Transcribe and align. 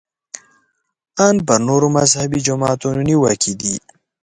ان 1.25 1.35
پر 1.47 1.59
نورو 1.67 1.87
مذهبي 1.97 2.39
جماعتونو 2.47 3.01
نیوکې 3.09 3.53
دي. 3.59 3.73